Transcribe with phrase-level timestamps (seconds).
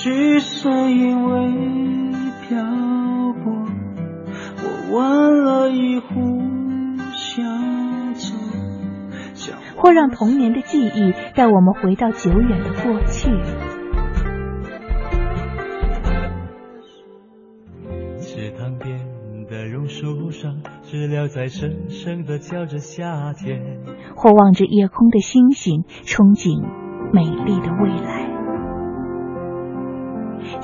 [0.00, 1.48] 也许是因为
[2.48, 2.56] 漂
[3.34, 3.52] 泊，
[4.56, 6.40] 我忘了一壶
[7.12, 8.34] 香酒。
[9.76, 13.28] 或让童年的记忆带我们回到久远的过去。
[18.20, 18.98] 池塘边
[19.50, 23.82] 的榕树上，知了在声声的叫着夏天。
[24.16, 26.58] 或望着夜空的星星，憧憬
[27.12, 28.19] 美丽的未来。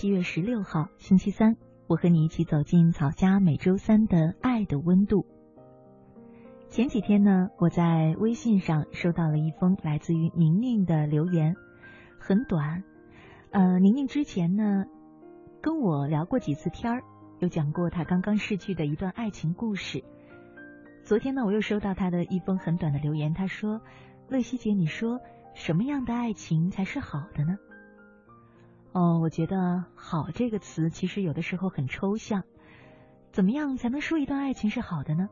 [0.00, 1.56] 七月十六号，星期三，
[1.88, 5.26] 我和你一起走进草家每周三的爱的温度。
[6.68, 11.56] 前几天呢，我在微信上收到了一封来自于宁宁的留言，
[12.20, 12.84] 很短。
[13.50, 14.84] 呃，宁宁之前呢
[15.60, 17.02] 跟我聊过几次天儿，
[17.40, 20.04] 有讲过她刚刚逝去的一段爱情故事。
[21.02, 23.80] 昨天呢，我又收到她的一封很短的留言，她说
[24.30, 25.18] ：“乐西姐，你说
[25.54, 27.56] 什么样的爱情才是好的呢？”
[28.92, 32.42] 哦，我觉得“好”这个词其实有的时候很抽象。
[33.30, 35.28] 怎么样才能说一段爱情是好的呢？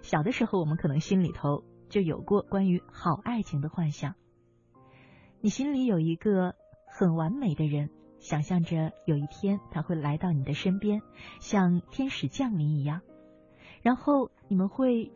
[0.00, 4.14] 小的时候，我们可能心里头就有过关于好爱情的幻想。
[5.40, 6.54] 你心里有一个
[6.86, 11.02] 很完美的人，想象着有一天他会来到你的身边，
[11.40, 13.02] 像天使降临一样，
[13.82, 15.12] 然后你们会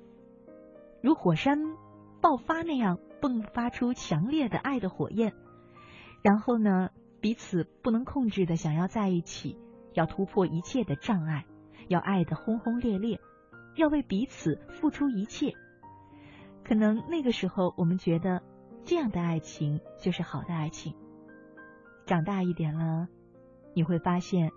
[1.00, 1.58] 如火山
[2.20, 5.32] 爆发那样迸发出强烈的爱的火焰，
[6.22, 6.90] 然后呢？
[7.20, 9.58] 彼此不能控制的想要在一起，
[9.94, 11.44] 要突破一切的障碍，
[11.88, 13.20] 要爱的轰轰烈烈，
[13.74, 15.54] 要为彼此付出一切。
[16.62, 18.42] 可能那个时候我们觉得
[18.84, 20.94] 这样的爱情就是好的爱情。
[22.04, 23.08] 长大一点了，
[23.74, 24.52] 你会发现，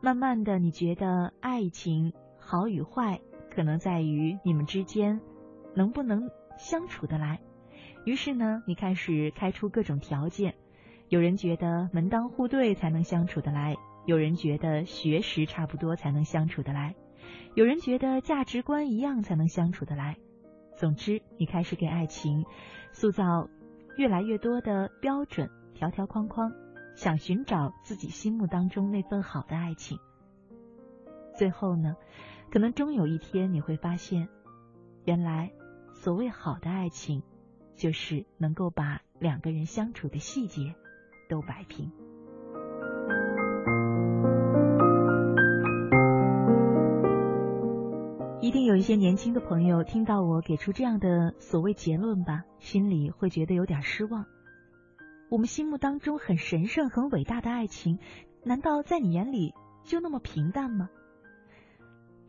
[0.00, 3.20] 慢慢的你觉得爱情好与坏，
[3.54, 5.20] 可能在于你们之间
[5.74, 7.40] 能不能相处得来。
[8.04, 10.54] 于是呢，你开始开出各种条件。
[11.12, 13.76] 有人觉得门当户对才能相处得来，
[14.06, 16.94] 有人觉得学识差不多才能相处得来，
[17.54, 20.16] 有人觉得价值观一样才能相处得来。
[20.74, 22.46] 总之，你开始给爱情
[22.92, 23.50] 塑造
[23.98, 26.50] 越来越多的标准条条框框，
[26.96, 29.98] 想寻找自己心目当中那份好的爱情。
[31.36, 31.94] 最后呢，
[32.50, 34.30] 可能终有一天你会发现，
[35.04, 35.52] 原来
[35.92, 37.22] 所谓好的爱情，
[37.76, 40.74] 就是能够把两个人相处的细节。
[41.32, 41.90] 都摆平。
[48.42, 54.26] 一定有一些年轻的朋友听到我给出这样的所谓结论吧，心里会觉得有点失望。
[55.30, 57.98] 我们心目当中很神圣、很伟大的爱情，
[58.44, 60.90] 难道在你眼里就那么平淡吗？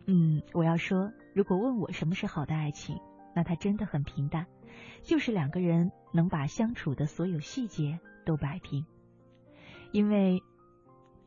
[0.08, 3.02] 嗯，我要说，如果问我什么是好的爱情，
[3.36, 4.46] 那它真的很平淡，
[5.02, 8.86] 就是两个人能把相处的所有细节都摆平。
[9.92, 10.42] 因为，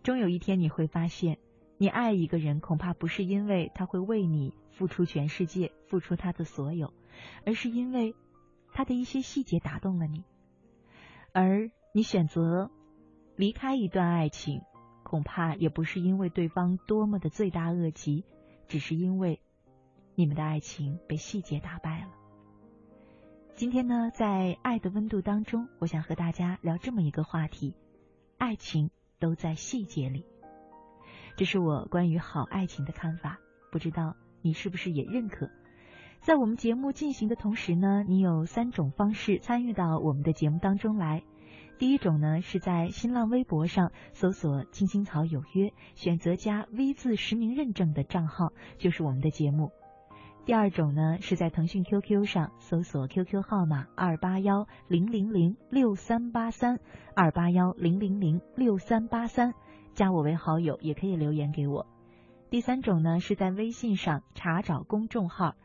[0.03, 1.39] 终有一天你会发现，
[1.79, 4.55] 你爱一个人，恐怕不是因为他会为你。
[4.77, 6.93] 付出全世界，付出他的所有，
[7.47, 8.15] 而是因为
[8.75, 10.23] 他的一些细节打动了你。
[11.33, 12.71] 而你选择
[13.37, 14.61] 离开一段爱情，
[15.03, 18.27] 恐怕也不是因为对方多么的罪大恶极，
[18.69, 19.41] 只是因为
[20.15, 22.09] 你们的爱情被细节打败了。
[23.57, 27.75] 今天呢，在爱的温度当中，我想和大家聊这么一个话题：
[28.37, 30.27] 爱情都在细节里。
[31.39, 33.39] 这是我关于好爱情的看法，
[33.73, 34.15] 不知道。
[34.43, 35.49] 你是不是也认可？
[36.21, 41.23] 在我们节目进行的同时呢，你有三种方式参与到我们的节目当中来。
[41.79, 49.73] 第一种呢，是在新浪微博上搜索“青青草有约”，选择加 V 字实名认证的账号，就是我们的节目。
[50.47, 56.79] 第二种呢，是在腾讯 QQ 上搜索 QQ 号码二八幺零零零六三八三
[57.17, 59.55] 二八幺零零零六三八三，
[59.97, 61.85] 加我为好友，也可以留言给我。
[62.49, 65.57] 第三种呢，是在微信上查找公众号，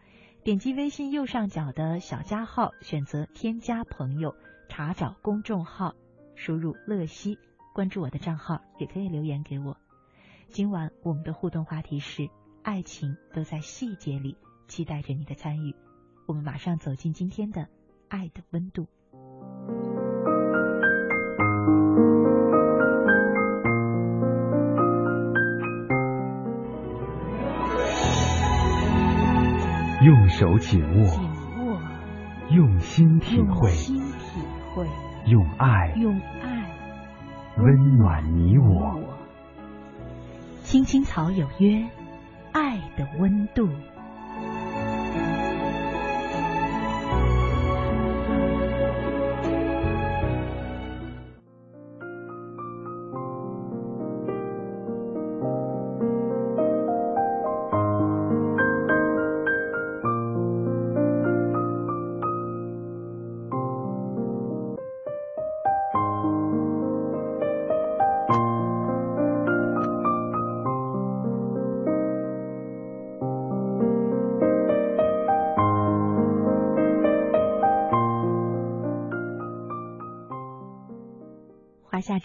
[0.43, 4.33] 点击微信右上角的小加号，选择添加朋友，
[4.67, 5.93] 查找公众号，
[6.33, 7.37] 输入乐西，
[7.75, 9.77] 关注我的账号，也可以留言给我。
[10.47, 12.27] 今晚我们的互动话题是
[12.63, 14.35] 爱情都在细节里，
[14.71, 15.75] 期待着你的参与。
[16.25, 17.67] 我们马上走进今天的
[18.07, 18.87] 爱的温度。
[30.01, 31.81] 用手紧握，
[32.49, 33.73] 用心体会，
[35.25, 35.93] 用爱
[37.57, 39.03] 温暖你我。
[40.63, 41.85] 青青草有约，
[42.53, 43.67] 爱的温度。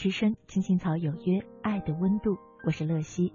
[0.07, 3.33] 之声，青青草有约，爱的温度，我是乐西。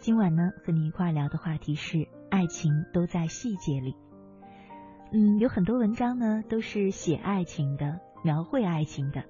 [0.00, 3.94] 今晚呢，和你一块聊的话题是爱情都在细节里。
[5.12, 9.22] 嗯，有很多文章呢，都是写爱情的，描绘爱情的。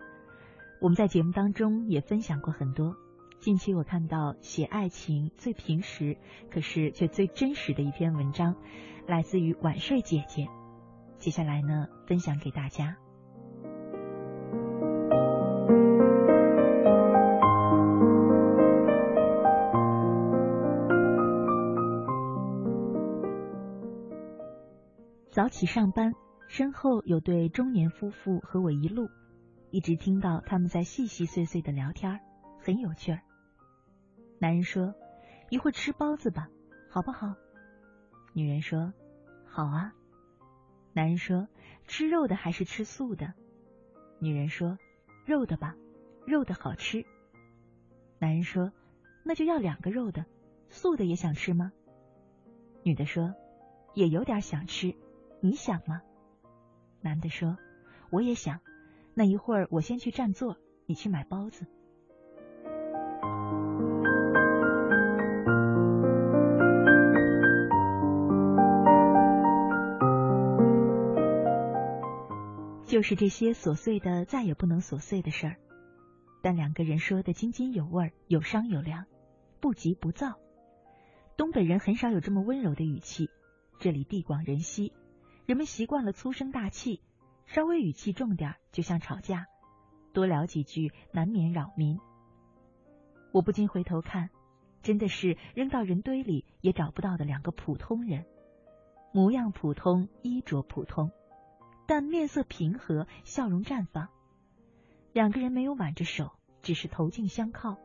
[0.80, 2.96] 我们在节目当中也分享过很多。
[3.40, 6.16] 近期我看到写爱情最平实，
[6.50, 8.56] 可是却最真实的一篇文章，
[9.06, 10.48] 来自于晚睡姐姐。
[11.18, 12.96] 接下来呢，分享给大家。
[25.50, 26.14] 起上班，
[26.48, 29.10] 身后有对中年夫妇和我一路，
[29.70, 32.20] 一直听到他们在细细碎碎的聊天，
[32.60, 33.20] 很有趣儿。
[34.38, 34.94] 男人说
[35.50, 36.48] ：“一会儿吃包子吧，
[36.88, 37.34] 好不好？”
[38.32, 38.94] 女人说
[39.44, 39.92] ：“好啊。”
[40.94, 41.48] 男人说
[41.86, 43.34] ：“吃肉的还是吃素的？”
[44.18, 44.78] 女人说
[45.26, 45.74] ：“肉的吧，
[46.26, 47.04] 肉的好吃。”
[48.18, 48.72] 男人说
[49.24, 50.24] ：“那就要两个肉的，
[50.68, 51.72] 素的也想吃吗？”
[52.82, 53.34] 女的说
[53.94, 54.94] ：“也有点想吃。”
[55.42, 56.02] 你想吗？
[57.00, 57.56] 男的说
[58.12, 58.60] ：“我也想。
[59.14, 60.56] 那一会儿我先去占座，
[60.86, 61.66] 你去买包子。”
[72.84, 75.56] 就是这些琐碎的，再也不能琐碎的事儿，
[76.42, 79.06] 但两个人说的津津有味，有商有量，
[79.60, 80.38] 不急不躁。
[81.36, 83.30] 东北人很少有这么温柔的语气，
[83.78, 84.92] 这里地广人稀。
[85.50, 87.02] 人们习惯了粗声大气，
[87.44, 89.48] 稍微语气重点就像吵架，
[90.12, 91.98] 多聊几句难免扰民。
[93.32, 94.30] 我不禁回头看，
[94.80, 98.26] 真的是扔到人堆里也找不到的两个普通人，
[99.12, 101.10] 模样普通，衣着普通，
[101.84, 104.08] 但面色平和，笑容绽放。
[105.12, 106.30] 两个人没有挽着手，
[106.62, 107.76] 只是头颈相靠，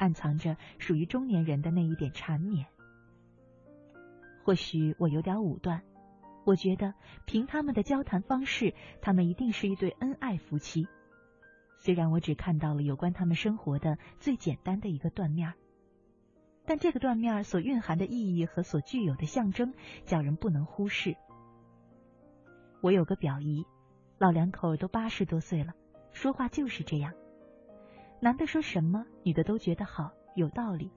[0.00, 2.66] 暗藏着属于中年人的那一点缠绵。
[4.42, 5.84] 或许我有点武断，
[6.44, 10.86] 我觉得凭他们的交谈方式，他们一定是一对恩爱夫妻。
[11.78, 15.54] 虽然我只看到了有关他们生活的最简单的一个断面，
[16.64, 19.74] 但这个断面所蕴含的意义和所具有的象征，
[20.04, 21.16] 叫人不能忽视。
[22.80, 23.66] 我有个表姨，
[24.18, 25.72] 老两口都八十多岁了，
[26.12, 27.12] 说话就是这样。
[28.20, 30.90] 男的说什么，女的都觉得好，有道理；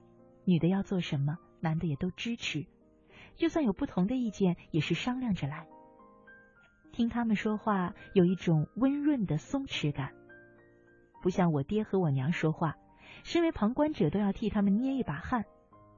[0.46, 2.66] 女的要做什么，男的也都支持。
[3.38, 5.68] 就算有不同的意见，也是商量着来。
[6.92, 10.14] 听他们说话，有一种温润的松弛感，
[11.22, 12.76] 不像我爹和我娘说话，
[13.24, 15.46] 身为旁观者都要替他们捏一把汗，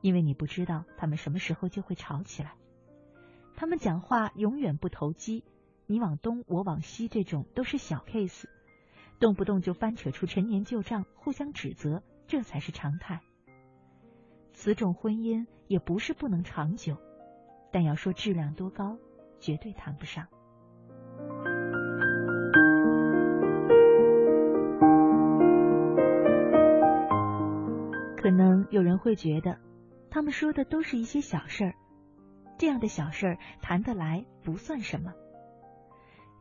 [0.02, 2.56] 因为你不知道他们什么时候就会吵起来。
[3.56, 5.46] 他们讲话永远不投机，
[5.86, 8.46] 你往东我往西，这种都是小 case，
[9.20, 13.22] 动不动就翻扯出陈年旧账，互相指责，这才是常态。
[14.52, 16.98] 此种婚姻也不是不能长久。
[17.72, 18.98] 但要说质量多高，
[19.40, 20.28] 绝对谈不上。
[28.18, 29.58] 可能有人会觉得，
[30.12, 31.74] 他们说的都是一些小事儿，
[32.58, 35.14] 这样的小事儿谈得来不算什么。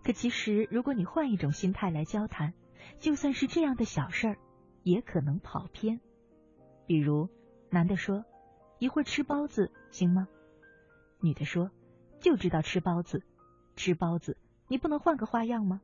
[0.02, 2.54] 可其实，如果你换一种心态来交谈，
[2.98, 4.36] 就算是这样的小事儿，
[4.82, 6.00] 也可能跑偏。
[6.86, 7.28] 比如，
[7.70, 8.24] 男的说
[8.80, 10.26] ：“一会儿吃包子行吗？”
[11.20, 11.70] 女的说
[12.20, 13.22] ：“就知道吃包子，
[13.76, 14.36] 吃包子，
[14.68, 15.80] 你不能换个花样吗？”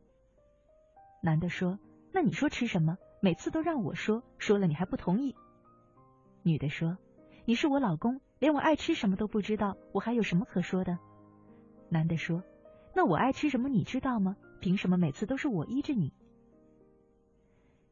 [1.22, 1.78] 男的说
[2.12, 2.98] ：“那你说吃什么？
[3.20, 5.34] 每次都让我说，说了你还不同意。”
[6.44, 6.98] 女的说
[7.46, 10.98] ：“你是我老公，连我爱吃什么都不知道，我还有什么可说的？”
[11.88, 12.42] 男的说
[12.94, 14.36] ：“那我爱吃什么你知道吗？
[14.60, 16.12] 凭什么每次都是我依着你？”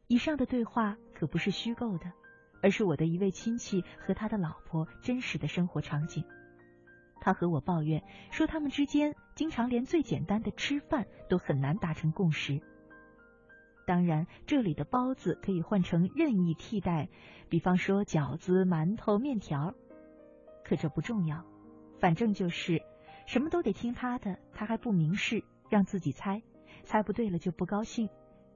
[0.09, 2.13] 以上的对话可不是虚构的，
[2.63, 6.23] 而是我的一位亲戚和他的老婆真实的生活场景。
[7.25, 8.03] 他和我抱怨
[8.33, 12.61] 说，他们之间经常连最简单的吃饭都很难达成共识。
[13.87, 17.09] 当然，这里的包子可以换成任意替代，
[17.49, 19.73] 比方说饺子、馒头、面条。
[20.65, 21.45] 可这不重要，
[22.01, 22.83] 反正就是
[23.27, 26.43] 什么都得听他的，他还不明示，让自己猜，
[26.83, 28.09] 猜不对了就不高兴。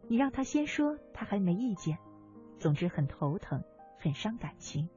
[0.09, 1.99] 你让他先说，他还没意见。
[2.59, 3.63] 总之很头疼，
[3.99, 4.89] 很伤感情。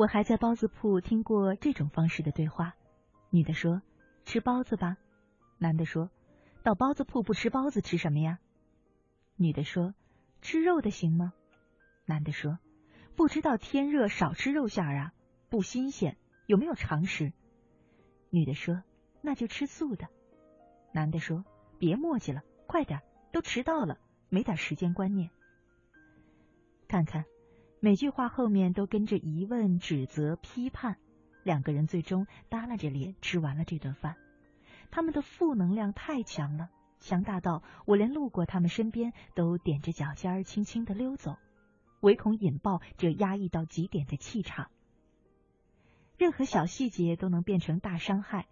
[0.00, 2.74] 我还在包子铺听过这种方式的对话：
[3.28, 3.82] 女的说
[4.24, 4.96] ：“吃包子吧。”
[5.60, 6.08] 男的说
[6.64, 8.38] ：“到包子铺不吃包子吃什么呀？”
[9.36, 9.92] 女的说
[10.40, 11.34] ：“吃肉的行吗？”
[12.08, 12.58] 男的说
[13.14, 15.12] ：“不知道天热少吃肉馅儿啊，
[15.50, 16.16] 不新鲜，
[16.46, 17.34] 有没有常识？”
[18.32, 18.82] 女的说
[19.20, 20.08] ：“那就吃素的。”
[20.94, 21.44] 男的说
[21.78, 23.02] ：“别磨叽了，快点，
[23.32, 23.98] 都迟到了，
[24.30, 25.28] 没点时间观念。”
[26.88, 27.26] 看看。
[27.82, 30.98] 每句话后面都跟着疑问、指责、批判，
[31.42, 34.16] 两个人最终耷拉着脸吃完了这顿饭。
[34.90, 36.68] 他们的负能量太强了，
[36.98, 41.38] 强大到我连路过他们身边都踮着脚尖儿轻轻的溜走，
[42.00, 44.70] 唯恐引爆这压抑到极点的气场。
[46.18, 48.46] 任何小细节都能变成大伤害，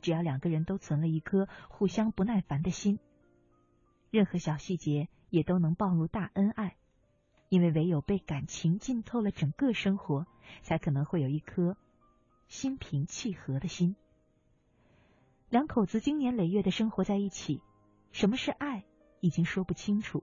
[0.00, 2.98] 只要两个人都存了一颗互相不耐烦的心。
[4.10, 6.76] 任何小细节也都能暴露大恩爱。
[7.50, 10.24] 因为唯有被感情浸透了整个生活，
[10.62, 11.76] 才可能会有一颗
[12.46, 13.96] 心平气和的心。
[15.48, 17.60] 两口子经年累月的生活在一起，
[18.12, 18.84] 什么是爱
[19.18, 20.22] 已经说不清楚，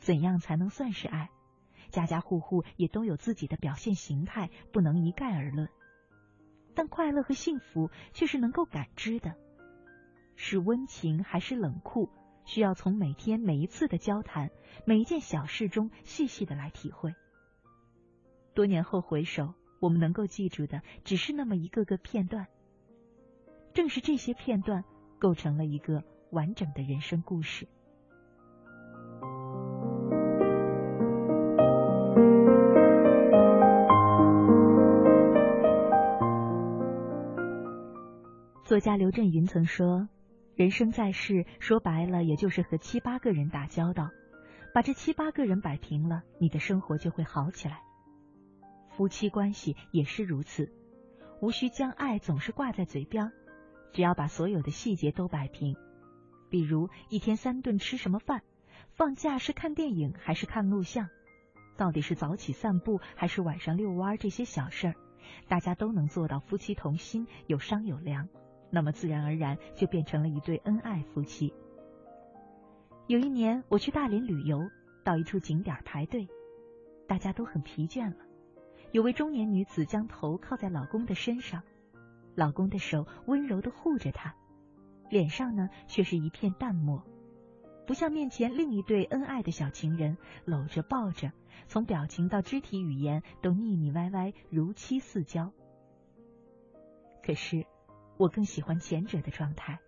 [0.00, 1.30] 怎样才能算是爱？
[1.90, 5.68] 家家户户也都有自己的表现形态，不能一概而论。
[6.74, 9.36] 但快乐和幸福却是能够感知的，
[10.34, 12.08] 是温情还是冷酷？
[12.44, 14.50] 需要从每天每一次的交谈，
[14.84, 17.14] 每一件小事中细细的来体会。
[18.54, 22.46] 多年后回首，我们能够记住的只是那么一个个片段。
[23.72, 24.84] 正是这些片段，
[25.18, 27.68] 构成了一个完整的人生故事。
[38.64, 40.08] 作家刘震云曾说。
[40.60, 44.10] 人生在世，说白了，也就是和七八个人打交道，
[44.74, 47.80] 把这七八个人摆平了，你的生活就会好起来。
[48.90, 50.70] 夫妻关系也是如此，
[51.40, 53.32] 无需将爱总是挂在嘴边，
[53.94, 55.76] 只要把所有的细节都摆平，
[56.50, 58.42] 比如一天三顿吃什么饭，
[58.90, 61.08] 放假是看电影还是看录像，
[61.78, 64.94] 到底是早起散步还是晚上遛弯，这些小事儿，
[65.48, 68.28] 大家都能做到夫妻同心，有商有量，
[68.70, 71.52] 那么自然而然就变成了一对恩爱夫妻。
[73.06, 74.70] 有一年我去大连旅游，
[75.04, 76.28] 到一处景点排队，
[77.08, 78.16] 大家都很疲倦了。
[78.92, 81.62] 有位中年女子将头靠在老公的身上，
[82.34, 84.34] 老公的手温柔的护着她，
[85.08, 87.04] 脸上呢却是一片淡漠。
[87.86, 91.32] 不像面前另一对恩爱的小情人，搂着抱着，
[91.66, 95.52] 从表情到肢体语言都腻腻歪歪，如漆似胶。
[97.24, 97.66] 可是，
[98.20, 99.80] 我更喜欢前者的状态，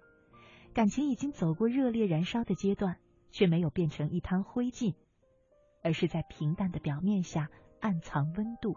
[0.72, 2.96] 感情已经走过热烈燃烧的阶段，
[3.30, 4.94] 却没有变成一滩灰烬，
[5.82, 8.74] 而是在平淡的表面下暗藏温度。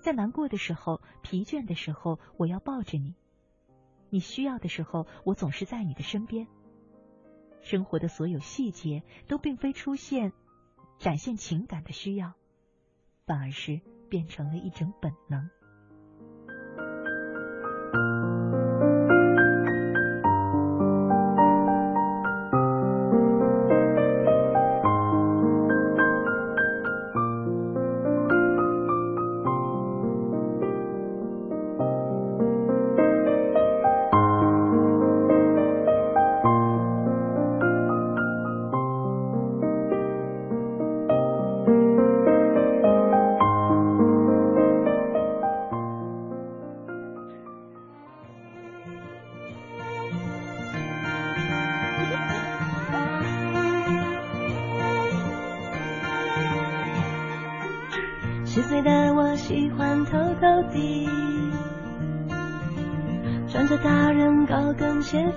[0.00, 3.14] 在难过的时候、疲倦的时候，我要抱着你；
[4.10, 6.48] 你需要的时候，我总是在你的身边。
[7.60, 10.32] 生活的所有细节都并非出现
[10.98, 12.32] 展现情感的需要，
[13.26, 15.48] 反而是变成了一种本能。
[17.94, 18.33] Thank you.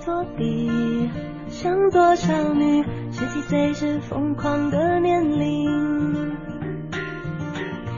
[0.07, 1.09] 落地，
[1.49, 6.31] 想做少女，十七岁是疯狂的年龄，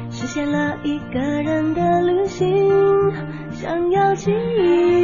[0.10, 3.14] 实现了一个人的旅行，
[3.52, 4.99] 想要记忆。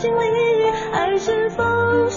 [0.00, 2.08] 心里，爱是丰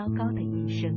[0.00, 0.96] 糟糕的一生。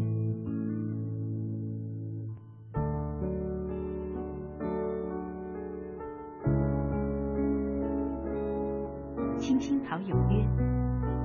[9.38, 10.48] 青青草有约。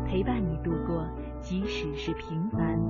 [0.05, 1.07] 陪伴你度过，
[1.41, 2.81] 即使是平凡，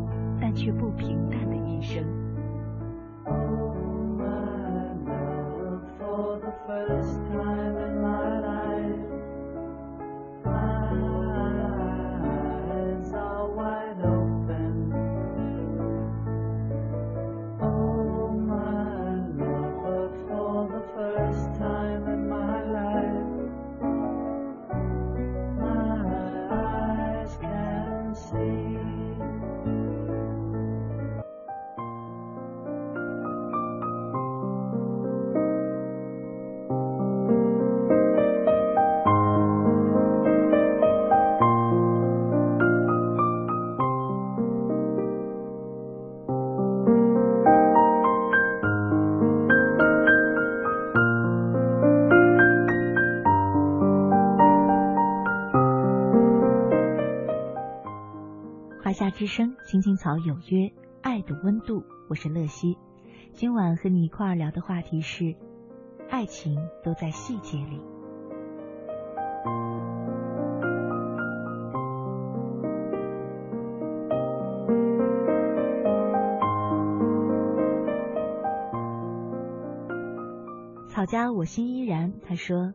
[59.19, 62.79] 之声青青草有约，爱的温度，我是乐西。
[63.33, 65.35] 今晚和你一块儿聊的话题是，
[66.09, 67.81] 爱情都在细节里。
[80.89, 82.73] 草家我心依然，他说，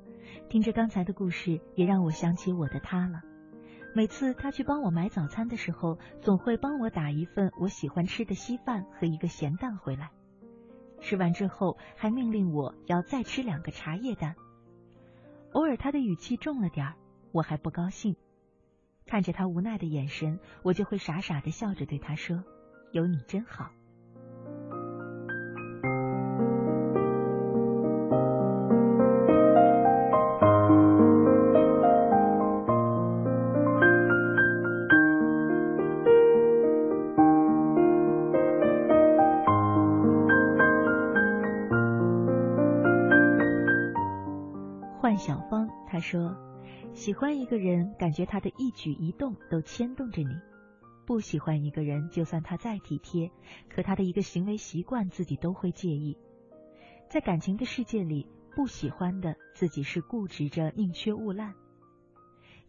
[0.49, 3.32] 听着刚才的故事，也让我想起我的他了。
[3.95, 10.09] 每次他去帮我买早餐的时候，总会帮我打一份我喜欢吃的稀饭和一个咸蛋回来。
[10.99, 14.35] 吃完之后，还命令我要再吃两个茶叶蛋。
[15.51, 16.95] 偶尔他的语气重了点儿，
[17.31, 18.15] 我还不高兴。
[19.05, 22.43] 看着他无奈的眼神，我就会傻傻的笑着对他说
[22.93, 23.69] ：“有你真好。”
[46.03, 46.35] 说
[46.93, 50.35] ：“喜欢一个人，感觉他的一举一动都牵动着你；
[51.05, 53.31] 不喜欢一个人，就算他再体贴，
[53.69, 56.17] 可他的一个行为习惯自己都会介意。
[57.09, 61.55] 在感情的世界里，不喜欢的自己是固执着宁缺毋滥。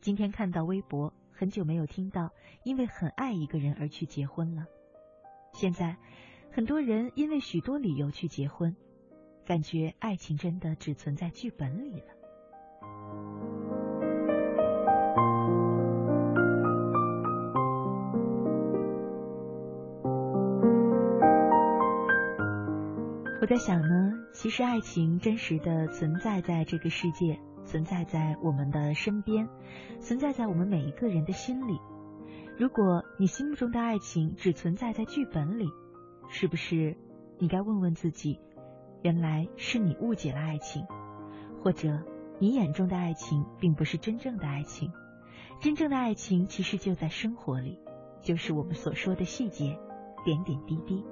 [0.01, 2.31] 今天看到微博，很久没有听到
[2.63, 4.65] 因为很爱一个人而去结婚了。
[5.53, 5.97] 现在，
[6.53, 8.77] 很多人因为许多理由去结婚，
[9.45, 12.14] 感觉爱情真的只存在剧本里了。”
[23.45, 29.47] 我在想呢，其实爱情真实的存在在这个世界，存在在我们的身边，
[30.01, 31.79] 存在在我们每一个人的心里。
[32.57, 35.69] 如果你心目中的爱情只存在在剧本里，
[36.31, 36.97] 是不是
[37.39, 38.41] 你该问问自己，
[39.03, 40.87] 原来是你误解了爱情，
[41.63, 42.03] 或者
[42.39, 44.91] 你眼中的爱情并不是真正的爱情？
[45.61, 47.79] 真正的爱情其实就在生活里，
[48.23, 49.79] 就是我们所说的细节，
[50.25, 51.05] 点点滴滴。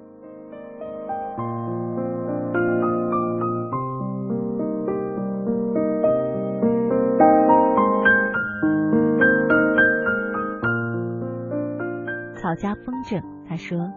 [12.53, 13.91] 草家风筝，他说：“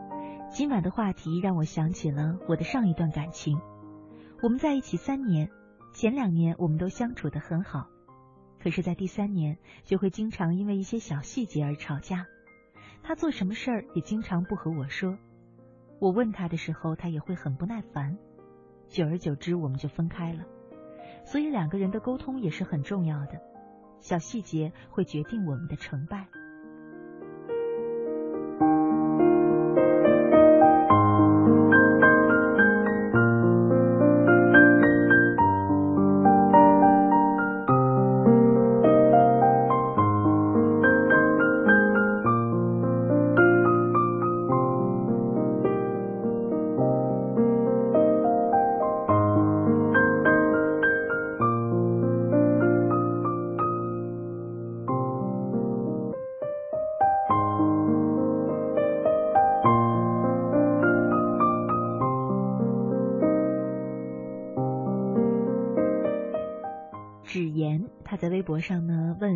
[0.48, 3.60] 今晚的话题让我想起了我的上一段感情。
[4.42, 5.50] 我们在一起三年，
[5.92, 7.86] 前两年我们都相处的很好，
[8.58, 12.24] 可是，在第三年就会经常因为一些小细节而吵架。
[13.02, 15.18] 他做什么事儿也经常不和我说，
[15.98, 18.16] 我问他的时候，他也会很不耐烦。
[18.88, 20.44] 久而久之，我们就分开了。
[21.26, 23.38] 所以，两个人的沟通也是很重要的，
[24.00, 26.26] 小细节会决定我们的成败。”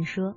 [0.04, 0.36] 说，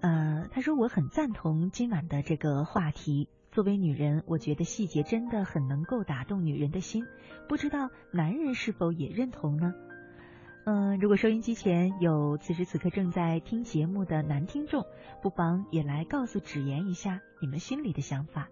[0.00, 3.28] 呃，他说我很赞同今晚的这个话题。
[3.52, 7.04] 作为女人，我觉得细节真的很能够打动女人的心，
[7.48, 9.74] 不知道男人是否也认同呢？
[10.66, 14.86] 嗯，如果收音机前有此时此刻正在听节目的男听众，
[15.20, 18.48] 不妨也来告诉芷言一下你们心里的想法。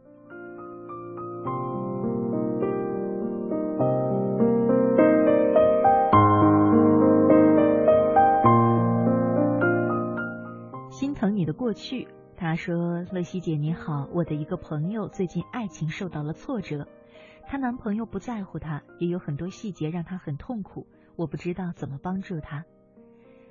[11.18, 12.06] 疼你的过去。
[12.36, 16.86] 他说：“乐西姐你好，我的一个朋友最近爱情受到了挫折，
[17.44, 20.86] 她男朋友不在乎她，也有很多细节让她很痛苦。
[21.16, 22.64] 我不知道怎么帮助她。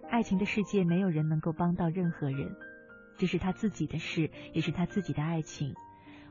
[0.10, 2.56] 爱情的世界没有人能够帮到任何人，
[3.18, 5.76] 这是他自己的事，也是他自己的爱情。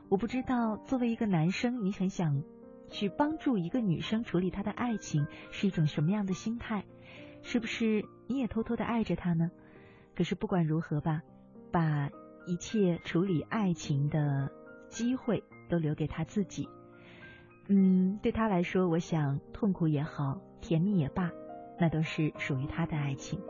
[0.09, 2.41] 我不知道作为一个男生，你很想
[2.89, 6.83] 去帮助一个女生处理她的爱情是一种什么样的心态？
[7.43, 9.51] 是不是你也偷偷的爱着她呢？
[10.17, 11.21] 可是不管如何吧，
[11.71, 12.09] 把。”
[12.49, 14.49] 一切处理爱情的
[14.87, 16.69] 机会都留给他自己。
[17.67, 21.29] 嗯，对他来说，我想痛苦也好，甜蜜也罢，
[21.77, 23.41] 那都是属于他的爱情。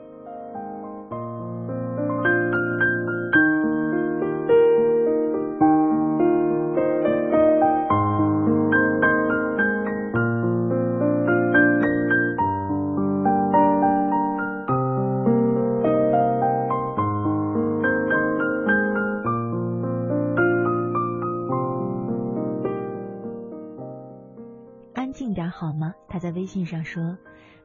[26.98, 27.16] 说，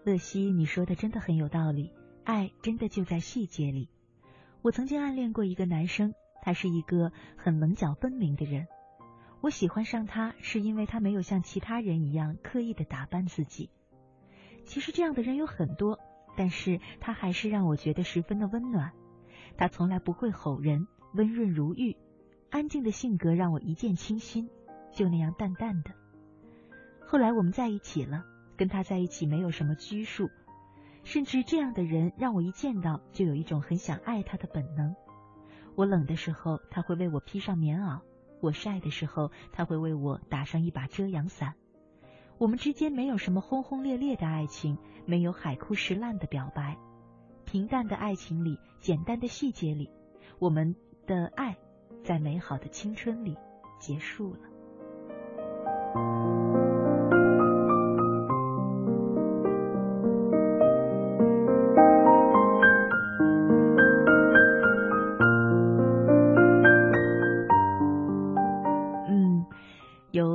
[0.04, 1.90] 乐西，你说的真的很有道理，
[2.22, 3.88] 爱真的就在细节里。
[4.60, 8.66] 我曾经暗恋过一个男生，他是一个很棱角分明的人。
[9.40, 13.70] 我喜欢上他，是因为他没有像其他人一样刻意的打扮自己。
[14.66, 15.98] 其实这样的人有很多，
[16.36, 18.92] 但是他还是让我觉得十分的温暖。
[19.56, 21.96] 他从来不会吼人，温润如玉，
[22.50, 24.50] 安静的性格让我一见倾心，
[24.92, 25.92] 就那样淡淡的。
[27.06, 28.26] 后来我们在一起了。
[28.62, 30.30] 跟他在一起没有什么拘束，
[31.02, 34.94] 甚至这样的人让我一见到就有一种很想爱他的本能。
[35.74, 37.98] 我冷的时候，他会为我披上棉袄；
[38.40, 41.54] 我晒的时候，他会为我打上一把遮阳伞。
[42.38, 46.78] 我们之间没有什么轰轰烈烈的爱情，没有海枯石烂的表白，
[47.44, 49.90] 平淡的爱情里，简单的细节里，
[50.38, 51.56] 我们的爱
[52.04, 53.36] 在美好的青春里
[53.80, 56.51] 结束了。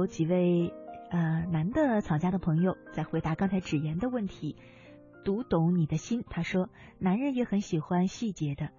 [0.08, 0.74] 几位
[1.10, 4.56] 呃男的草家的朋友在回答刚才芷言的问题，
[5.24, 6.24] 读懂你的心。
[6.30, 8.72] 他说，男人也很喜欢细节的，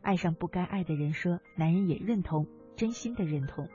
[0.00, 1.12] 爱上不该爱的人。
[1.12, 2.46] 说，男人也认同，
[2.76, 3.68] 真心的认同。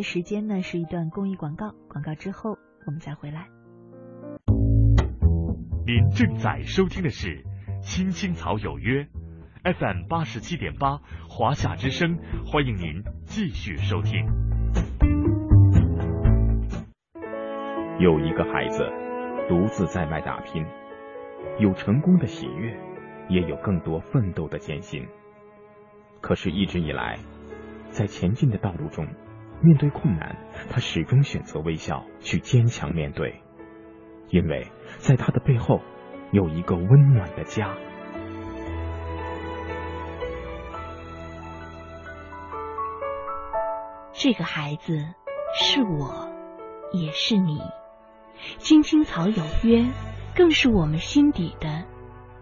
[0.00, 1.74] 的时间呢，是一段公益广告。
[1.86, 3.48] 广告之后，我们再回来。
[5.84, 7.44] 您正在收听的是
[7.82, 9.04] 《青青草有约》
[9.62, 14.24] FM 八十七点八，华夏之声，欢迎您继续收听。
[17.98, 18.90] 有一个孩子
[19.50, 20.64] 独自在外打拼，
[21.58, 22.74] 有成功的喜悦，
[23.28, 25.06] 也有更多奋斗的艰辛。
[26.22, 27.18] 可是，一直以来，
[27.90, 29.06] 在前进的道路中，
[29.62, 30.36] 面对困难，
[30.70, 33.42] 他始终选择微笑，去坚强面对，
[34.28, 34.66] 因为
[34.98, 35.80] 在他的背后
[36.32, 37.76] 有一个温暖的家。
[44.12, 45.14] 这个孩子
[45.54, 46.30] 是我，
[46.92, 47.58] 也是你。
[48.58, 49.86] 青青草有约，
[50.34, 51.84] 更是我们心底的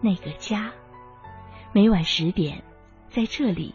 [0.00, 0.72] 那个家。
[1.72, 2.64] 每晚十点，
[3.09, 3.74] 在这里。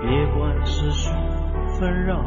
[0.00, 1.10] 别管世俗
[1.78, 2.20] 纷扰，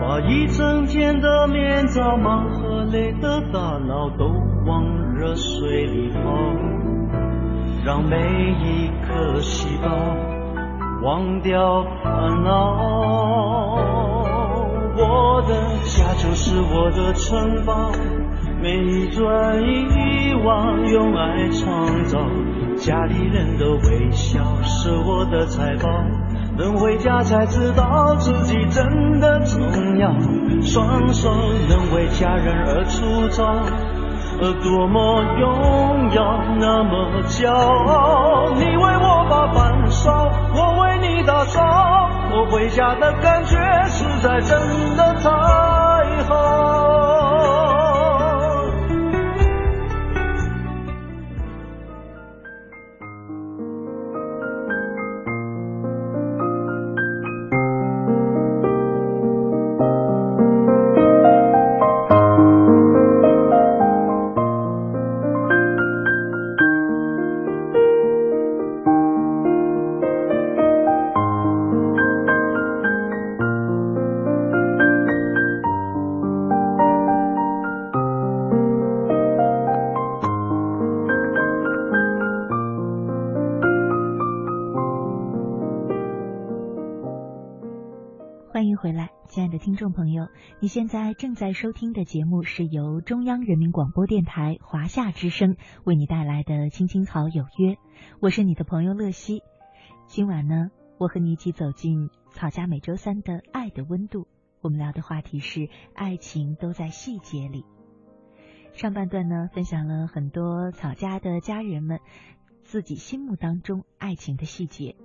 [0.00, 4.26] 把一整天的面罩、忙和累的大脑都
[4.66, 6.20] 往热水里泡。
[7.82, 9.88] 让每一颗细胞
[11.02, 12.76] 忘掉烦恼。
[14.98, 15.54] 我的
[15.86, 17.90] 家就是我的城堡，
[18.62, 22.18] 每一转一望用爱创造。
[22.76, 25.88] 家里人的微笑是我的财宝，
[26.58, 30.12] 能回家才知道自己真的重要。
[30.60, 31.30] 双手
[31.70, 33.42] 能为家人而粗糙。
[34.42, 38.50] 而多么荣耀，那么骄傲！
[38.54, 41.60] 你为我把饭烧，我为你打扫，
[42.32, 43.56] 我回家的感觉
[43.88, 45.30] 实在真的太
[46.24, 46.59] 好。
[88.52, 90.26] 欢迎回来，亲爱的听众朋友，
[90.58, 97.74] 你现在正在收听的节目是由中央人民广播电台华夏之声为你带来的《青青草有约》，
[98.18, 99.44] 我是你的朋友乐西。
[100.08, 104.26] 今晚呢，我和你一起走进草家每周三的爱的温度，
[104.62, 107.64] 我们聊的话题是爱情都在细节里。
[108.72, 112.00] 上半段呢，分享了很多草家的家人们
[112.64, 114.96] 自己心目当中爱情的细节。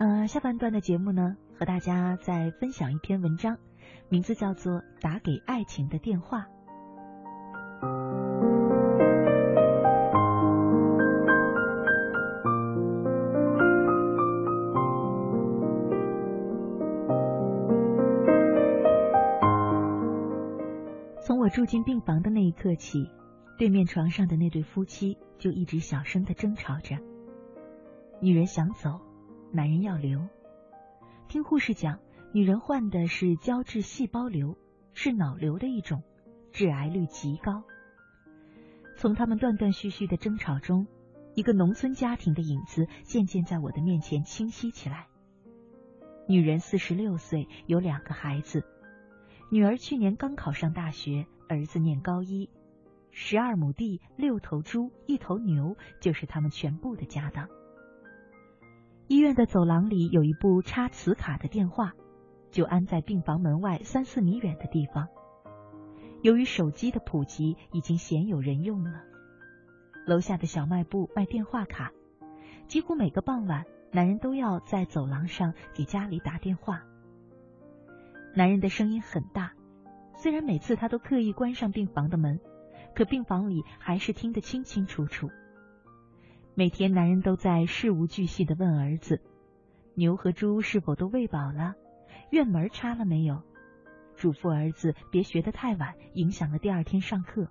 [0.00, 1.36] 呃，下半段的节目呢？
[1.58, 3.56] 和大家再分享一篇文章，
[4.10, 6.40] 名字叫做《打给爱情的电话》。
[21.22, 23.10] 从我住进病房的那一刻起，
[23.58, 26.96] 对面床上的那对夫妻就一直小声的争吵着。
[28.20, 29.00] 女人想走，
[29.52, 30.20] 男人要留。
[31.28, 31.98] 听护士讲，
[32.32, 34.56] 女人患的是胶质细胞瘤，
[34.94, 36.04] 是脑瘤的一种，
[36.52, 37.64] 致癌率极高。
[38.96, 40.86] 从他们断断续续的争吵中，
[41.34, 45.08] 一个农村家庭的影子渐渐在我的面前清晰起来。
[46.28, 48.64] 女人四十六岁，有两个孩子，
[49.50, 52.48] 女儿去年刚考上大学，儿子念高一，
[53.10, 57.48] 十二亩地，六头猪，一头牛，就是他们全部的家当。
[59.08, 61.92] 医院的走廊里有一部插磁卡的电话，
[62.50, 65.06] 就安在病房门外三四米远的地方。
[66.22, 69.04] 由于手机的普及，已经鲜有人用了。
[70.06, 71.92] 楼下的小卖部卖电话卡，
[72.66, 76.82] 几乎每个傍晚，男人都要在走廊上给家里打电话。
[78.34, 79.52] 男人的声音很大，
[80.16, 82.40] 虽然每次他都刻意关上病房的门，
[82.92, 85.30] 可病房里还是听得清清楚楚。
[86.58, 89.20] 每天，男人都在事无巨细的问儿子
[89.92, 91.74] ：“牛和猪是否都喂饱了？
[92.30, 93.42] 院门插了没有？”
[94.16, 97.50] 嘱咐儿子别学得太晚，影响了第二天上课。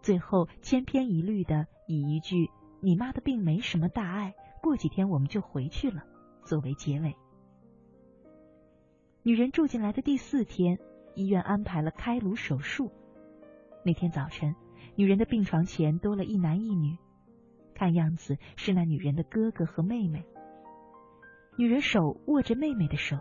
[0.00, 2.48] 最后，千篇一律的以一句
[2.80, 4.32] “你妈的病没什么大碍，
[4.62, 6.04] 过几天我们就回去了”
[6.46, 7.16] 作为结尾。
[9.24, 10.78] 女人住进来的第四天，
[11.16, 12.92] 医院安排了开颅手术。
[13.84, 14.54] 那天早晨，
[14.94, 16.96] 女人的病床前多了一男一女。
[17.78, 20.26] 看样子是那女人的哥哥和妹妹。
[21.56, 23.16] 女人手握着妹妹的手，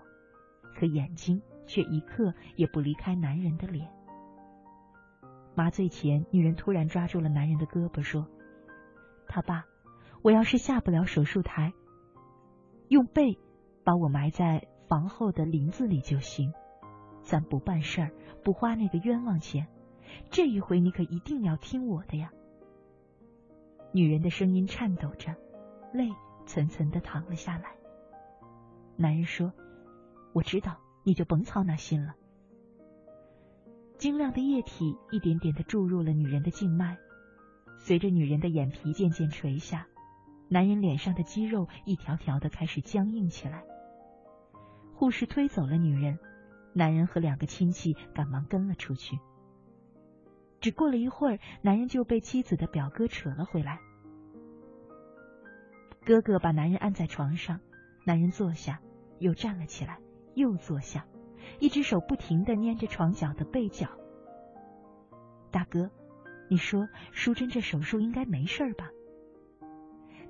[0.75, 3.87] 可眼睛却一刻也不离开男人的脸。
[5.53, 8.27] 麻醉前，女人突然抓住了男人的胳膊，说
[9.29, 9.65] ：“他爸，
[10.23, 11.71] 我要是下不了手术台，
[12.87, 13.37] 用背
[13.83, 16.51] 把我埋在房后的林子里就行，
[17.21, 18.11] 咱不办事儿，
[18.43, 19.67] 不花那个冤枉钱。
[20.31, 22.31] 这一回你可一定要听我的呀。”
[23.97, 25.33] 女人的声音颤抖着，
[25.91, 26.07] 泪
[26.45, 27.71] 涔涔的淌了下来。
[28.95, 29.51] 男人说
[30.33, 32.13] ：“我知道，你就甭操那心了。”
[33.97, 36.95] 晶亮的液体一点点的注入了女人的静脉，
[37.79, 39.87] 随着女人的眼皮渐渐垂下，
[40.47, 43.63] 男人脸上的肌肉一条条的开始僵硬起来。
[44.93, 46.19] 护士推走了女人，
[46.71, 49.17] 男人和两个亲戚赶忙跟了出去。
[50.61, 53.79] 只过了一会儿，男人就被妻子的表哥扯了回来。
[56.07, 57.59] 哥哥把男人按在床上，
[58.05, 58.79] 男人坐下，
[59.19, 59.99] 又站了起来，
[60.35, 61.05] 又坐下，
[61.59, 63.89] 一只手不停的捏着床角的被角。
[65.51, 65.91] 大哥，
[66.49, 68.89] 你说淑珍这手术应该没事吧？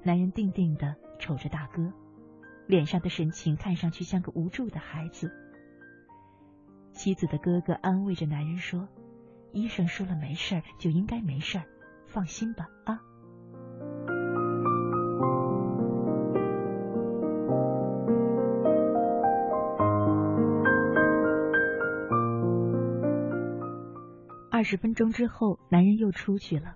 [0.02, 1.94] 男人定定的瞅着大哥，
[2.66, 5.32] 脸上的神情看上去像个无助的孩子。
[6.92, 8.90] 妻子的哥哥安慰着男人说
[9.54, 11.66] ：“医生说了没事儿，就应该没事儿，
[12.08, 13.00] 放心吧，啊。”
[24.70, 26.76] 十分钟之后，男人又出去了。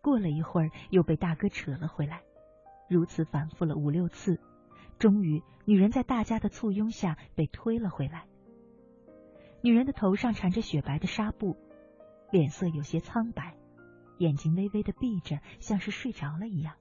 [0.00, 2.22] 过了一会儿，又被大哥扯了回来，
[2.88, 4.38] 如此反复了五六次，
[5.00, 8.28] 终于，女人在大家的簇拥下被推了回来。
[9.60, 11.56] 女人的头上缠着雪白的纱布，
[12.30, 13.56] 脸色有些苍白，
[14.18, 16.74] 眼睛微微的闭着，像是睡着了一样。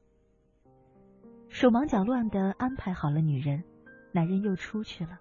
[1.50, 3.64] 手忙脚乱的安排好了女人，
[4.12, 5.18] 男人又出去了。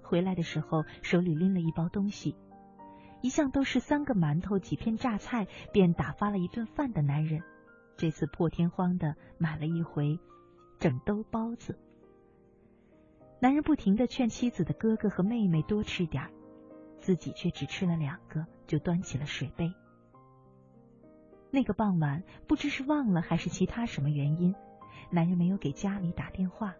[0.00, 2.34] 回来的时候，手里拎了一包东西。
[3.20, 7.42] 一向都是三个馒头几片榨菜便打发了一顿饭的男人，
[7.96, 10.18] 这次破天荒的买了一回
[10.78, 11.78] 整兜包子。
[13.40, 16.30] 男人不停的劝妻子的哥哥和妹妹多吃点
[17.00, 19.72] 自己却只吃了两个，就端起了水杯。
[21.50, 24.54] 那个傍晚，不知是忘了还是其他什么原因，
[25.10, 26.74] 男人没有给家里打电话。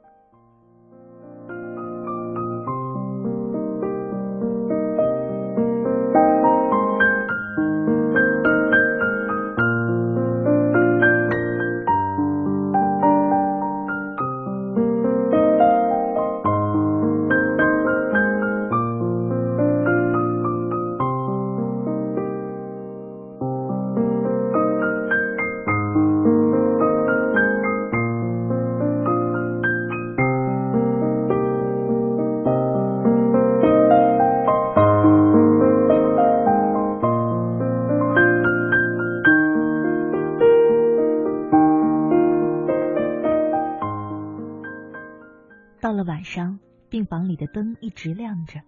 [47.49, 48.61] 灯一直亮着。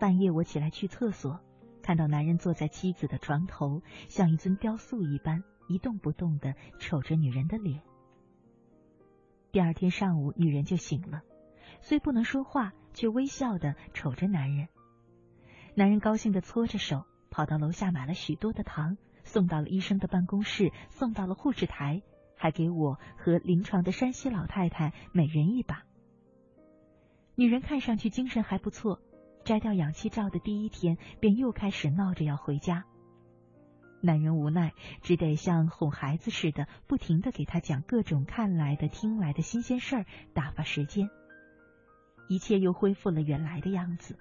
[0.00, 1.40] 半夜我起来去厕所，
[1.82, 7.82] 看到男人坐在妻子的床头，像一尊雕塑一般一动不动的瞅着女人的脸。
[9.52, 11.22] 第二天上午，女人就醒了，
[11.80, 14.68] 虽不能说话，却微笑的瞅着男人。
[15.74, 22.02] 男人高兴的搓着手，跑到楼下买了许多的糖，送到了医生的办公室，送到了护士台，
[22.36, 25.84] 还给我和临床的山西老太太每人一把。
[27.34, 29.00] 女人看上去精神还不错，
[29.44, 32.84] 摘掉氧气罩的第一天，便又开始闹着要回家。
[34.02, 41.08] 男人无奈，只得像哄孩子似的，不停的给她讲各种看来的、听来的新鲜事儿，打发时间。
[42.28, 44.18] 一切又恢复了原来的样子。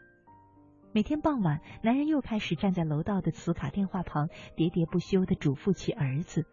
[0.94, 6.46] 每天傍晚，男人又开始站在楼道的磁卡电话旁，喋喋不休的嘱咐起儿子，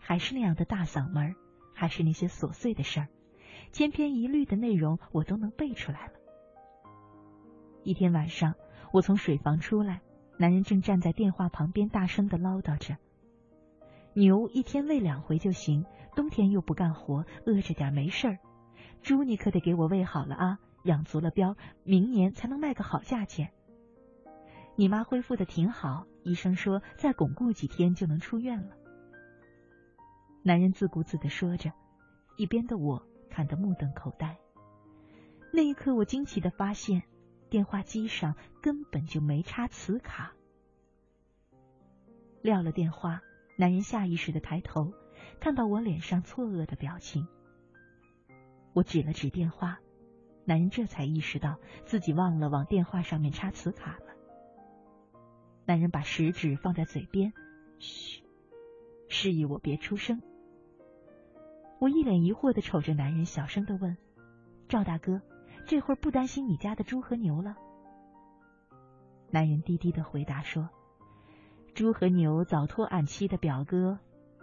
[0.00, 1.34] 还是那样的大嗓门，
[1.74, 3.08] 还是那些琐碎的事儿。
[3.72, 6.12] 千篇一律的内容我都能背出来了。
[7.82, 8.54] 一天晚上，
[8.92, 10.02] 我从水房出来，
[10.36, 12.96] 男人正站在电话旁边大声的唠叨着
[14.12, 18.38] ：“牛一天喂两回就行，冬天又不干活，饿着点没事儿。
[19.02, 23.50] 猪你可得给我喂好了啊，养足了膘，明年才能卖个好价钱。
[24.76, 28.76] 你妈恢复的挺好，医生说再巩固几天就能出院了。”
[30.42, 31.72] 男人自顾自的说着，
[32.36, 33.06] 一边的我。
[33.30, 34.36] 看得目瞪口呆。
[35.52, 37.02] 那一刻，我惊奇的发现，
[37.48, 40.32] 电话机上根本就没插磁卡。
[42.42, 43.22] 撂了电话，
[43.56, 44.92] 男人下意识的抬头，
[45.40, 47.26] 看到我脸上错愕的表情。
[48.72, 49.80] 我指了指电话，
[50.44, 54.14] 男人这才意识到自己忘了往电话上面插磁卡了。
[55.66, 57.32] 男人把食指放在嘴边，
[57.78, 58.22] 嘘，
[59.08, 60.22] 示意我别出声。
[61.80, 63.96] 我一脸疑惑的瞅着男人，小声的问
[64.68, 65.22] ：“赵大哥，
[65.64, 67.56] 这会儿不担心你家的猪和牛了？”
[69.32, 70.68] 男人低低的回答说
[71.74, 73.98] ：“猪和牛早托俺妻的表哥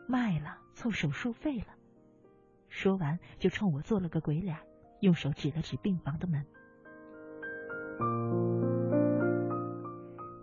[0.07, 1.67] 卖了，凑手术费了。”
[2.69, 4.57] 说完就冲我做了个鬼脸，
[5.01, 6.43] 用手指了指病房的门。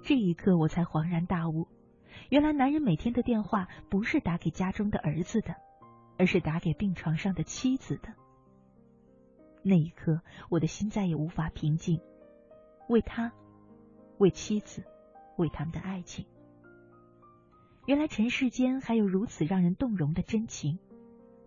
[0.01, 1.67] 这一刻我才恍然大悟，
[2.29, 5.57] 原来男人每天的电话不是打给家中的儿子的。
[6.17, 8.09] 而是打给病床上的妻子的。
[9.63, 12.01] 那一刻，我的心再也无法平静，
[12.89, 13.33] 为他，
[14.19, 14.85] 为妻子，
[15.37, 16.27] 为他们的爱情。
[17.87, 20.79] 原来尘世间还有如此让人动容的真情，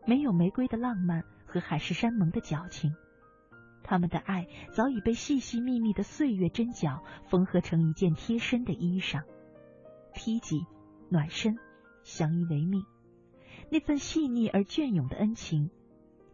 [0.06, 2.96] 没有玫瑰的浪漫和海誓山盟的矫情，
[3.84, 9.24] 他们的爱早已被细细密密的岁月针脚缝合成一件贴身的衣裳，
[10.14, 10.66] 披脊、
[11.10, 11.58] 暖身，
[12.04, 12.84] 相依为命。
[13.70, 15.70] 那份细腻而隽永的恩情，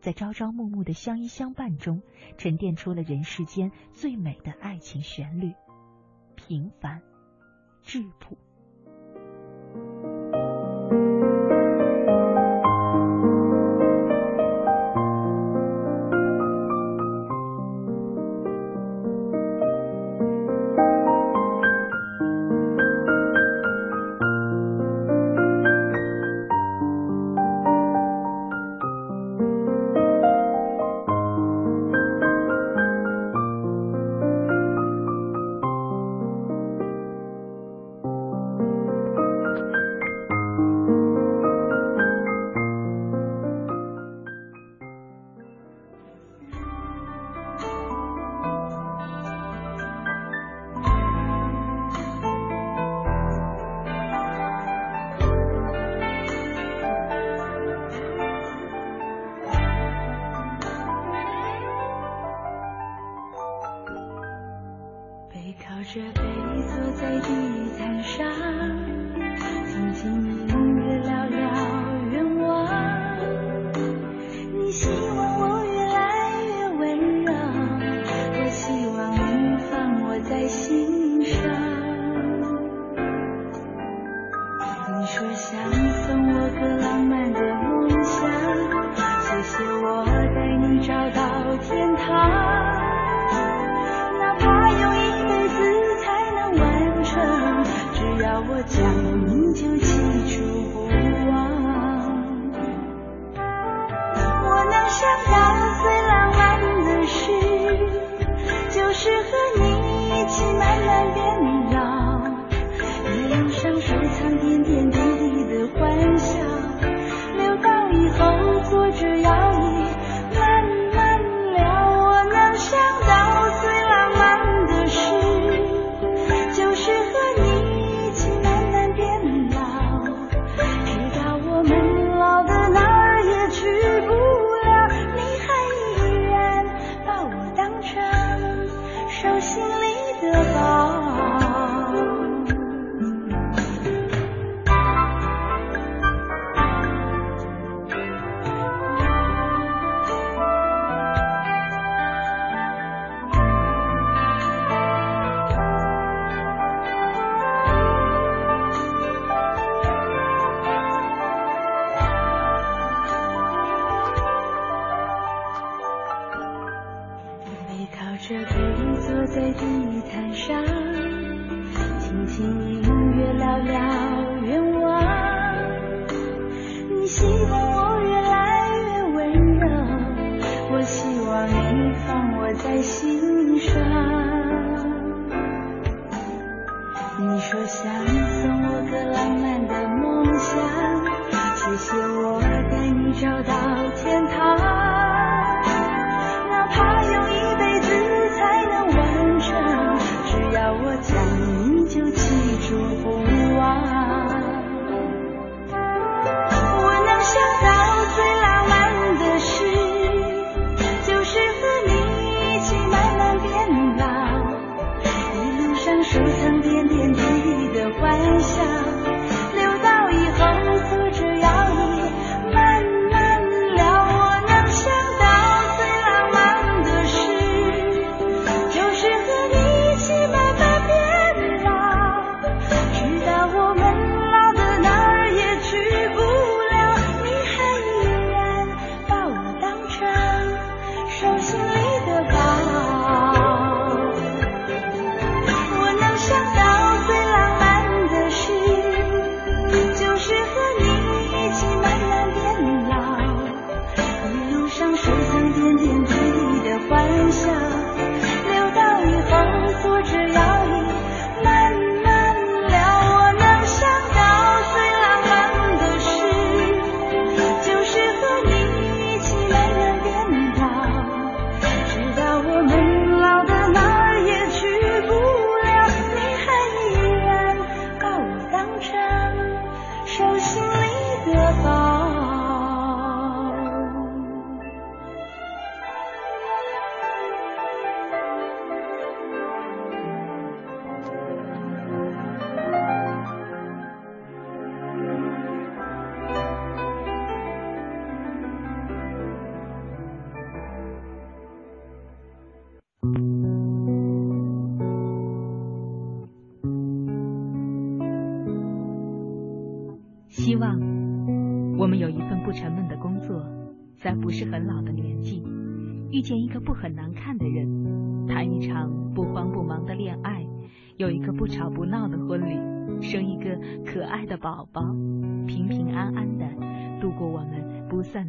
[0.01, 2.01] 在朝朝暮暮的相依相伴中，
[2.37, 5.53] 沉淀出了人世间最美的爱情旋律，
[6.35, 7.01] 平凡
[7.81, 8.37] 质朴。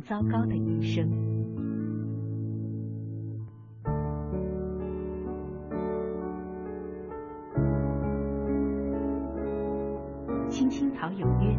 [0.06, 1.08] 糟糕的一生。
[10.50, 11.58] 青青草有约，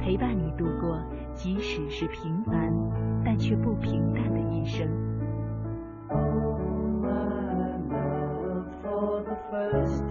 [0.00, 1.00] 陪伴你度过
[1.34, 2.74] 即使是平凡，
[3.24, 4.88] 但却不平淡的一生。
[8.82, 10.02] For the first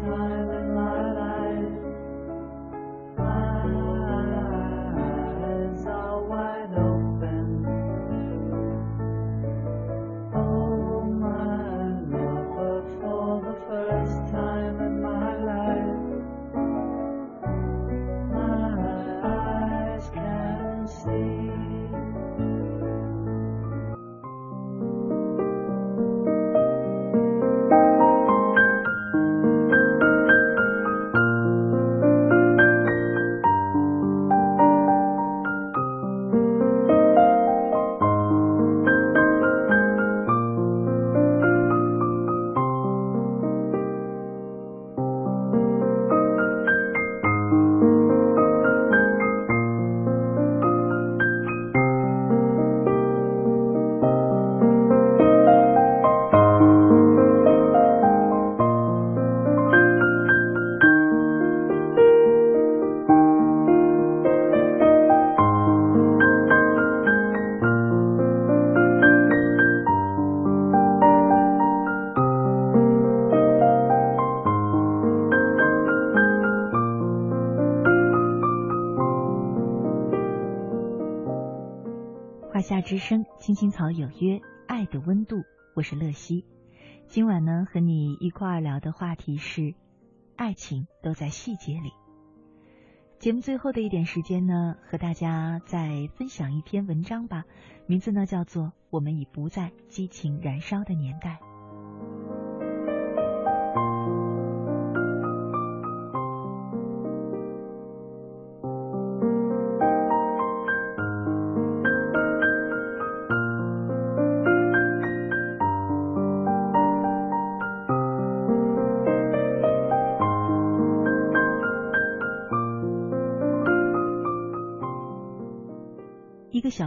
[83.92, 86.46] 有约，爱的温度，我是乐西。
[87.08, 89.74] 今晚呢，和你一块儿聊的话题是，
[90.38, 91.92] 爱情都在细节里。
[93.20, 97.44] 节目最后的一点时间呢，和大家再分享一篇文章吧，
[97.86, 101.40] 名字呢叫做《我们已不在激情燃烧的年代》。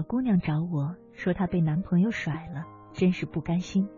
[0.05, 3.88] 姑娘找我说，她被男朋友甩了，真是不甘心。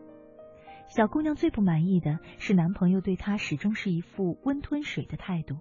[0.88, 5.58] 小姑娘最不满意的是男朋友对她始终是一副温吞水的态度，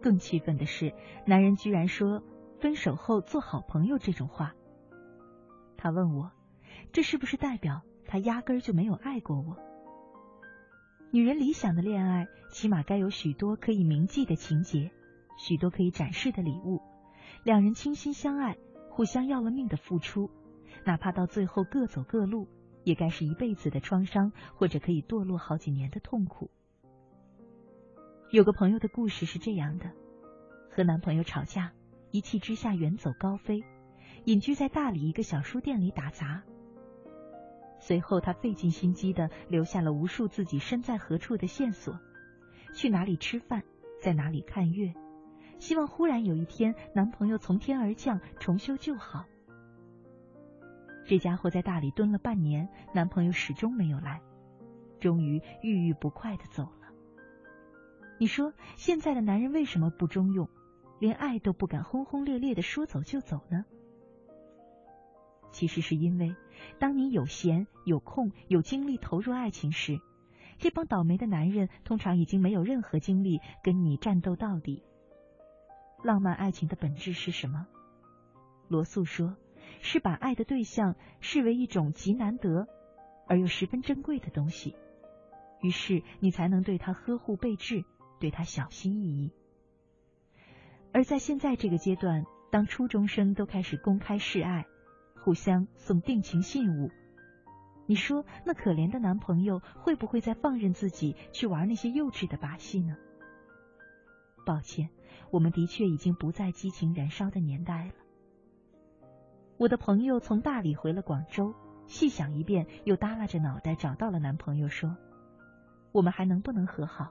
[0.00, 0.94] 更气愤的是，
[1.26, 2.22] 男人居然说
[2.60, 4.54] 分手后做好朋友这种话。
[5.76, 6.30] 她问我，
[6.92, 9.56] 这是不是代表他压根儿就没有爱过我？
[11.10, 14.90] 女人理想的恋爱，起码该有许多可以铭记的情节，
[15.36, 16.80] 许多可以展示的礼物，
[17.44, 18.56] 两人倾心相爱。
[18.98, 20.28] 互相要了命的付出，
[20.84, 22.48] 哪怕到最后各走各路，
[22.82, 26.50] 也该是一辈子的创伤，或者可以堕落好几年的痛苦。
[28.32, 29.92] 有个朋友的故事是这样的：
[30.72, 31.70] 和男朋友吵架，
[32.10, 33.62] 一气之下远走高飞，
[34.24, 36.42] 隐居在大理一个小书店里打杂。
[37.78, 42.00] 随后，他费尽心机的留下了无数自己身在何处的线索，
[42.74, 43.62] 去哪里吃饭，
[44.02, 44.92] 在哪里看月。
[45.58, 49.26] 希望忽然有一天，男朋友从天而降，重修旧好。
[51.04, 54.20] 这家伙在大理蹲了半年，男朋友始终没有来，
[55.00, 56.88] 终于郁郁不快的走了。
[58.18, 60.48] 你说现在的男人为什么不中用，
[60.98, 63.64] 连爱都不敢轰轰烈烈的说走就走呢？
[65.50, 66.36] 其实是因为，
[66.78, 69.98] 当你有闲、有空、有精力投入爱情时，
[70.58, 74.82] 这帮倒霉的男人通常已经没有任何精力跟你战斗到底。
[76.02, 77.66] 浪漫爱情的本质是什么？
[78.68, 79.36] 罗素说，
[79.80, 82.68] 是把爱的对象视为一种极难得
[83.26, 84.76] 而又十分珍贵的东西，
[85.60, 87.84] 于是你才能对他呵护备至，
[88.20, 89.32] 对他小心翼翼。
[90.92, 94.66] 而在现在这个阶段，当初中生都开始公开示爱，
[95.24, 96.90] 互相送定情信物，
[97.86, 102.96] 你说那可怜的男朋友会不会再放任自己去玩那些幼稚的把戏呢？
[104.46, 104.90] 抱歉。
[105.30, 107.92] 我们的确已经不在激情燃烧的年代了。
[109.56, 111.54] 我的朋友从大理回了广州
[111.86, 114.96] 细想一遍又耷拉着脑袋找到了男朋友说
[115.90, 117.10] 我们还能不能和好？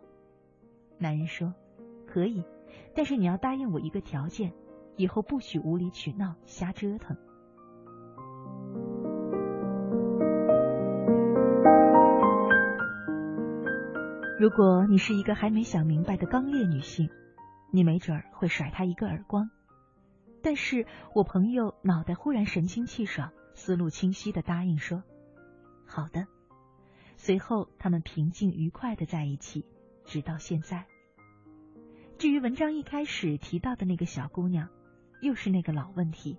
[0.97, 1.53] 男人说
[2.05, 2.43] 可以
[2.95, 4.53] 但是你要答应我一个条件
[4.95, 7.15] 以后不许无理取闹瞎折腾。
[14.39, 17.09] 如果你是一个还没想明白的刚烈女性
[17.71, 19.49] 你没准儿会甩他一个耳光。
[20.41, 25.03] 但是我朋友脑袋忽然神清气爽，思路清晰的答应说
[25.85, 26.27] ：“好的。”
[27.17, 29.65] 随后他们平静愉快的在一起，
[30.05, 30.85] 直到现在。
[32.17, 34.69] 至于文章一开始提到的那个小姑娘，
[35.21, 36.37] 又是那个老问题：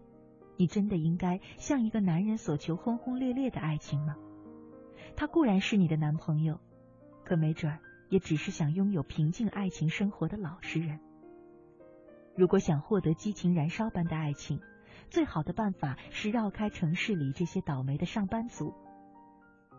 [0.57, 4.17] 你真的应该向一个男人所求轰轰烈烈的爱情吗？
[5.17, 6.61] 他固然是你的男朋友，
[7.25, 11.01] 可没准儿也只是想拥有平静爱情生活的老实人。
[12.39, 14.61] 如果想获得激情燃烧般的爱情，
[15.11, 18.73] 最好的办法是绕开城市里这些倒霉的上班族。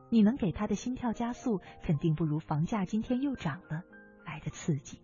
[0.09, 3.81] 你能给他的心跳加速，肯定不如房价今天又涨了
[4.25, 4.99] 来的刺激。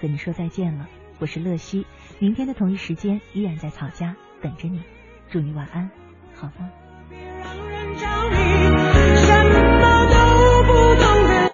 [0.00, 0.86] 和你说再见了，
[1.18, 1.86] 我是乐西。
[2.18, 4.82] 明天的同一时间，依然在草家等着你。
[5.30, 5.90] 祝你晚安，
[6.34, 6.70] 好吗？